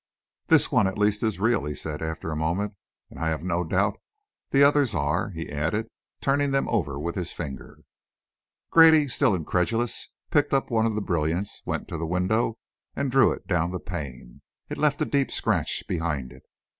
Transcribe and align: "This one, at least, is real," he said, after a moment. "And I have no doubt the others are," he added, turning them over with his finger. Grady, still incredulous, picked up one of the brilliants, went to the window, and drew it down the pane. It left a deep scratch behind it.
"This 0.47 0.71
one, 0.71 0.87
at 0.87 0.97
least, 0.97 1.21
is 1.21 1.39
real," 1.39 1.63
he 1.65 1.75
said, 1.75 2.01
after 2.01 2.31
a 2.31 2.35
moment. 2.35 2.73
"And 3.11 3.19
I 3.19 3.27
have 3.27 3.43
no 3.43 3.63
doubt 3.63 3.97
the 4.49 4.63
others 4.63 4.95
are," 4.95 5.29
he 5.29 5.51
added, 5.51 5.89
turning 6.21 6.49
them 6.49 6.67
over 6.69 6.97
with 6.99 7.13
his 7.13 7.33
finger. 7.33 7.81
Grady, 8.71 9.07
still 9.07 9.35
incredulous, 9.35 10.09
picked 10.31 10.55
up 10.55 10.71
one 10.71 10.87
of 10.87 10.95
the 10.95 11.01
brilliants, 11.01 11.61
went 11.67 11.87
to 11.89 11.99
the 11.99 12.07
window, 12.07 12.57
and 12.95 13.11
drew 13.11 13.31
it 13.31 13.45
down 13.45 13.69
the 13.69 13.79
pane. 13.79 14.41
It 14.69 14.79
left 14.79 15.03
a 15.03 15.05
deep 15.05 15.29
scratch 15.29 15.83
behind 15.87 16.31
it. 16.31 16.41